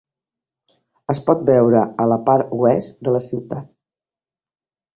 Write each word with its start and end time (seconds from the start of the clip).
Es 1.15 1.21
pot 1.27 1.43
veure 1.49 1.83
a 2.05 2.09
la 2.13 2.19
part 2.31 2.57
oest 2.71 3.07
de 3.09 3.17
la 3.19 3.23
ciutat. 3.29 3.71